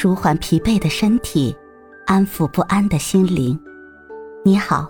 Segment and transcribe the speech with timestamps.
[0.00, 1.52] 舒缓疲惫的身体，
[2.06, 3.58] 安抚不安的心灵。
[4.44, 4.88] 你好，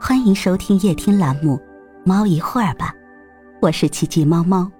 [0.00, 1.56] 欢迎收听夜听栏目
[2.06, 2.94] 《猫一会儿吧》，
[3.60, 4.70] 我是奇迹猫猫。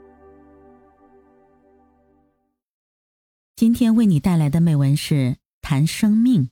[3.57, 6.51] 今天为你带来的美文是谈生命。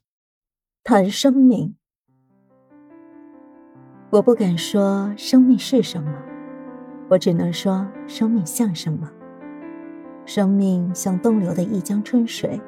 [0.83, 1.77] 谈生命，
[4.11, 6.13] 我不敢说生命是什么，
[7.09, 9.09] 我只能说生命像什么。
[10.27, 12.61] 生命像东流的一江春水。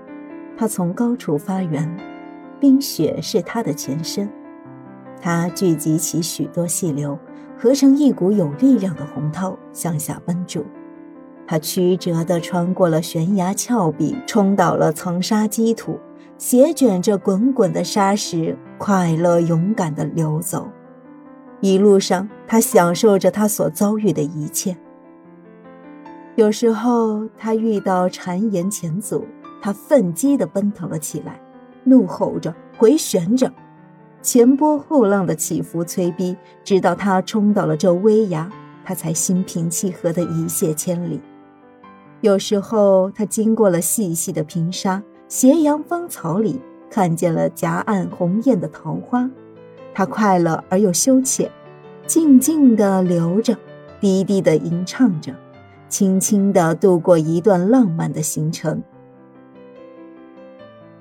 [0.60, 1.90] 它从高处发源，
[2.60, 4.28] 冰雪是它的前身。
[5.18, 7.18] 它聚集起许多细流，
[7.56, 10.66] 合成一股有力量的洪涛向下奔注。
[11.46, 15.98] 它曲折地穿过了悬崖峭壁，冲倒了层沙积土，
[16.36, 20.68] 斜卷着滚滚的沙石，快乐勇敢地流走。
[21.62, 24.76] 一路上，它享受着它所遭遇的一切。
[26.34, 29.24] 有时候，它遇到谗言前阻。
[29.60, 31.40] 他奋激地奔腾了起来，
[31.84, 33.52] 怒吼着，回旋着，
[34.22, 38.50] 前波后浪的起伏催逼，直到他冲到了这危崖，
[38.84, 41.20] 他才心平气和地一泻千里。
[42.20, 49.30] 有时候，他经过了细细的平沙、斜阳芳草里，看见了夹岸红艳的桃花，
[49.94, 51.50] 他快乐而又羞怯，
[52.06, 53.56] 静静地流着，
[54.00, 55.34] 低低地吟唱着，
[55.88, 58.82] 轻轻地度过一段浪漫的行程。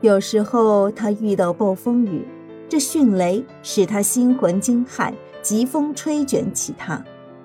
[0.02, 2.26] 有时候他遇到暴风雨，
[2.70, 7.04] 这迅雷使他心魂惊骇，疾风吹卷起他，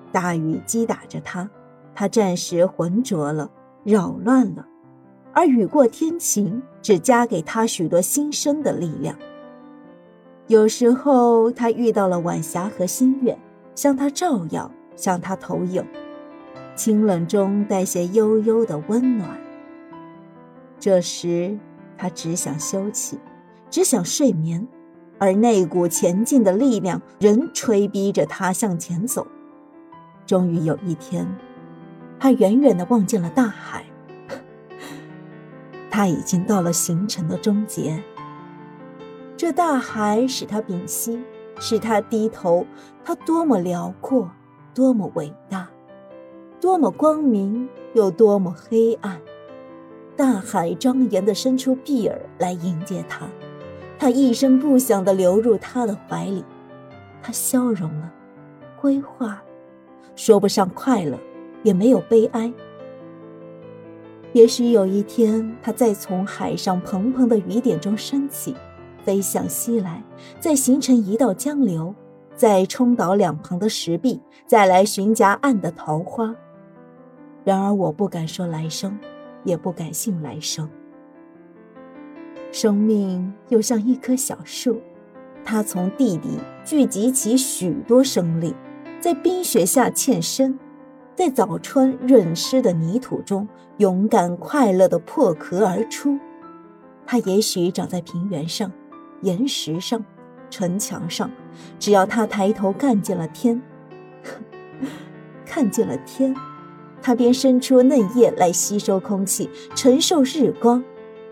[0.09, 1.49] 大雨击打着他，
[1.93, 3.51] 他暂时浑浊了，
[3.83, 4.65] 扰乱了，
[5.33, 9.17] 而雨过天晴只加给他许多新生的力量。
[10.47, 13.37] 有时候他遇到了晚霞和新月，
[13.75, 15.83] 向他照耀，向他投影，
[16.73, 19.29] 清冷中带些悠悠的温暖。
[20.79, 21.59] 这时。
[21.97, 23.19] 他只想休息，
[23.69, 24.67] 只想睡眠，
[25.17, 29.25] 而那股前进的力量仍吹逼着他向前走。
[30.25, 31.27] 终于有一天，
[32.19, 33.85] 他远远地望见了大海。
[35.89, 38.03] 他已经到了行程的终结。
[39.37, 41.21] 这大海使他屏息，
[41.59, 42.65] 使他低头。
[43.03, 44.31] 它多么辽阔，
[44.73, 45.69] 多么伟大，
[46.59, 49.21] 多么光明，又多么黑暗。
[50.17, 53.27] 大海庄严地伸出臂儿来迎接他，
[53.99, 56.43] 他一声不响地流入他的怀里，
[57.21, 58.11] 他消融了，
[58.79, 59.43] 归化，
[60.15, 61.19] 说不上快乐，
[61.63, 62.51] 也没有悲哀。
[64.31, 68.55] 也许有一天，他再从海上蓬蓬的雨点中升起，
[69.03, 70.01] 飞向西来，
[70.39, 71.93] 再形成一道江流，
[72.35, 76.33] 再冲倒两旁的石壁，再来寻夹岸的桃花。
[77.43, 78.97] 然而，我不敢说来生。
[79.45, 80.69] 也不敢信来生。
[82.51, 84.81] 生命又像一棵小树，
[85.43, 88.53] 它从地底聚集起许多生力，
[88.99, 90.57] 在冰雪下欠身，
[91.15, 93.47] 在早春润湿的泥土中
[93.77, 96.17] 勇敢快乐地破壳而出。
[97.05, 98.71] 它也许长在平原上、
[99.21, 100.03] 岩石上、
[100.49, 101.29] 城墙上，
[101.77, 103.61] 只要它抬头看见了天，
[105.45, 106.33] 看见了天。
[107.05, 110.83] 它便伸出嫩叶来吸收空气，承受日光，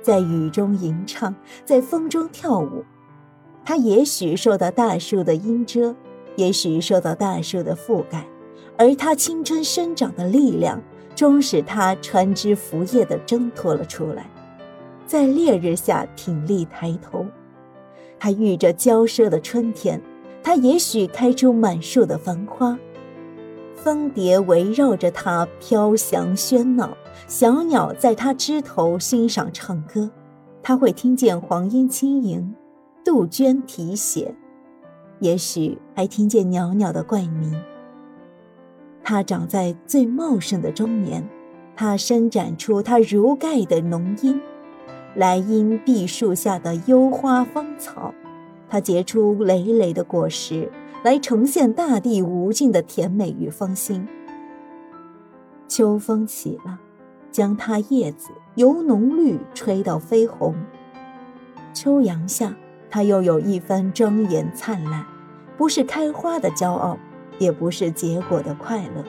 [0.03, 1.33] 在雨中吟唱，
[1.65, 2.85] 在风中跳舞。
[3.65, 5.95] 它也许受到大树的阴遮，
[6.35, 8.23] 也许受到大树的覆盖，
[8.77, 10.79] 而它青春生长的力量，
[11.15, 14.29] 终使它穿枝拂叶地挣脱了出来，
[15.07, 17.25] 在烈日下挺立抬头。
[18.19, 19.99] 它遇着娇奢的春天，
[20.43, 22.77] 它也许开出满树的繁花。
[23.83, 26.95] 蜂蝶围绕着它飘翔喧闹，
[27.27, 30.09] 小鸟在它枝头欣赏唱歌，
[30.61, 32.55] 它会听见黄莺轻吟，
[33.03, 34.33] 杜鹃啼血，
[35.19, 37.61] 也许还听见袅袅的怪鸣。
[39.03, 41.27] 它长在最茂盛的中年，
[41.75, 44.39] 它伸展出它如盖的浓荫，
[45.13, 48.13] 来因碧树下的幽花芳草，
[48.69, 50.71] 它结出累累的果实。
[51.03, 54.07] 来呈现大地无尽的甜美与芳馨。
[55.67, 56.79] 秋风起了，
[57.29, 60.55] 将它叶子由浓绿吹到绯红。
[61.73, 62.55] 秋阳下，
[62.89, 65.05] 它又有一番庄严灿烂，
[65.57, 66.97] 不是开花的骄傲，
[67.37, 69.03] 也不是结果的快乐，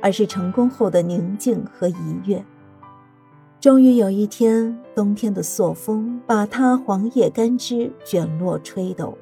[0.00, 2.42] 而是成功后的宁静和愉悦。
[3.60, 9.18] 终于有一天，冬天的朔风把它黄叶干枝卷落吹抖。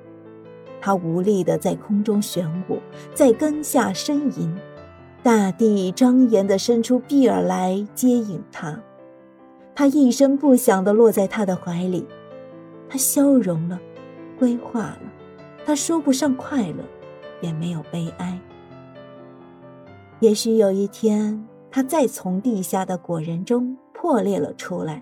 [0.84, 2.80] 它无力地在空中旋舞，
[3.14, 4.52] 在根下呻吟，
[5.22, 8.80] 大地庄严地伸出臂儿来接引它。
[9.76, 12.04] 他一声不响地落在他的怀里，
[12.88, 13.80] 他消融了，
[14.36, 15.02] 规划了，
[15.64, 16.84] 他说不上快乐，
[17.40, 18.38] 也没有悲哀。
[20.18, 25.00] 也许有一天，他再从地下的果仁中破裂了出来，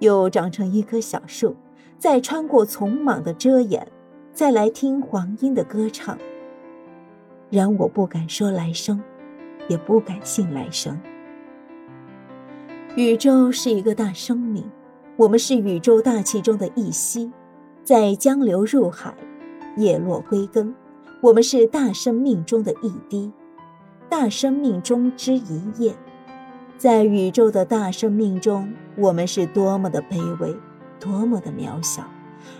[0.00, 1.54] 又长成一棵小树，
[1.98, 3.86] 再穿过丛莽的遮掩，
[4.34, 6.18] 再来听黄莺的歌唱。
[7.50, 9.00] 然我不敢说来生，
[9.68, 11.00] 也不敢信来生。
[12.96, 14.68] 宇宙是一个大生命，
[15.16, 17.30] 我们是宇宙大气中的一息，
[17.84, 19.14] 在江流入海，
[19.76, 20.74] 叶落归根。
[21.20, 23.30] 我们是大生命中的一滴，
[24.08, 25.94] 大生命中之一叶。
[26.76, 30.56] 在宇宙的大生命中，我们是多么的卑微，
[30.98, 32.02] 多么的渺小，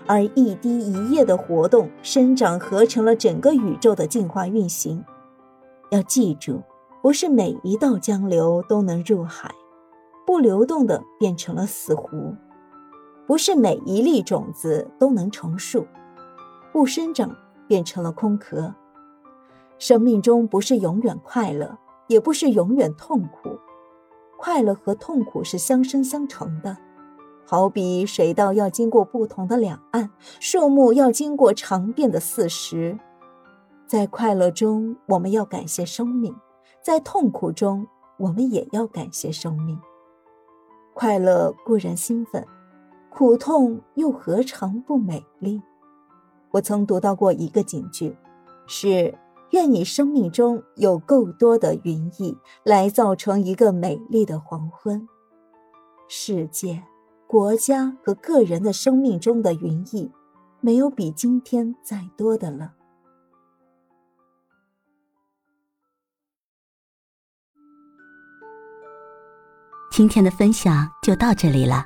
[0.07, 5.05] 而一滴一叶的活动、生长，合成了整个宇宙的进化运行。
[5.91, 6.63] 要记住，
[7.03, 9.51] 不是每一道江流都能入海。
[10.27, 12.35] 不流动的变成了死湖，
[13.27, 15.87] 不是每一粒种子都能成树，
[16.73, 17.37] 不生长
[17.69, 18.75] 变成了空壳。
[19.79, 21.77] 生命中不是永远快乐，
[22.09, 23.59] 也不是永远痛苦，
[24.39, 26.75] 快乐和痛苦是相生相成的。
[27.47, 30.11] 好比水稻要经过不同的两岸，
[30.41, 32.99] 树木要经过长变的四时。
[33.87, 36.33] 在快乐中，我们要感谢生命；
[36.83, 37.87] 在痛苦中，
[38.19, 39.79] 我们也要感谢生命。
[40.95, 42.47] 快乐固然兴奋，
[43.11, 45.61] 苦痛又何尝不美丽？
[46.51, 48.17] 我曾读到过一个警句，
[48.67, 49.15] 是
[49.51, 55.07] 愿你生命中有够多的云翳，来造成一个美丽的黄昏。
[56.09, 56.83] 世界、
[57.35, 60.09] 国家和个人的生命中的云翳，
[60.61, 62.75] 没有比今天再多的了。
[69.91, 71.85] 今天的分享就到这里了，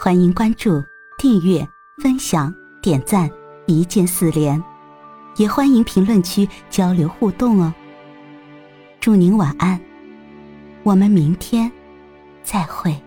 [0.00, 0.82] 欢迎关注、
[1.16, 1.64] 订阅、
[2.02, 2.52] 分享、
[2.82, 3.30] 点赞，
[3.68, 4.60] 一键四连，
[5.36, 7.72] 也欢迎评论区交流互动哦。
[8.98, 9.80] 祝您晚安，
[10.82, 11.70] 我们明天
[12.42, 13.00] 再会。